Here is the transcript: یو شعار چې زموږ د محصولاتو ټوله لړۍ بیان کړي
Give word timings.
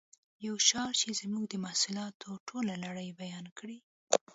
یو 0.47 0.55
شعار 0.67 0.93
چې 1.01 1.09
زموږ 1.21 1.43
د 1.49 1.55
محصولاتو 1.63 2.29
ټوله 2.47 2.73
لړۍ 2.85 3.09
بیان 3.21 3.45
کړي 3.57 3.77